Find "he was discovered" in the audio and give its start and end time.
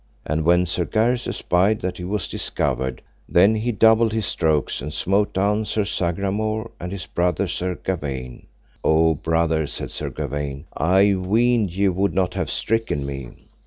1.99-3.03